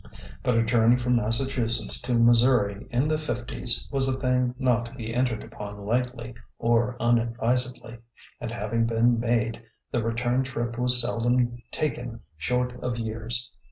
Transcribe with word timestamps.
But 0.41 0.57
a 0.57 0.63
journey 0.63 0.97
from 0.97 1.17
Massa 1.17 1.45
chusetts 1.45 2.01
to 2.05 2.15
Missouri 2.15 2.87
in 2.89 3.07
the 3.07 3.19
fifties 3.19 3.87
was 3.91 4.07
a 4.07 4.19
thing 4.19 4.55
not 4.57 4.87
to 4.87 4.93
be 4.95 5.13
entered 5.13 5.43
upon 5.43 5.85
lightly 5.85 6.33
or 6.57 6.97
unadvisedly; 6.99 7.99
and 8.39 8.49
having 8.51 8.87
been 8.87 9.19
made, 9.19 9.61
the 9.91 10.01
return 10.01 10.41
trip 10.41 10.79
was 10.79 10.99
seldom 10.99 11.61
taken 11.71 12.21
short 12.35 12.73
of 12.83 12.97
years. 12.97 13.51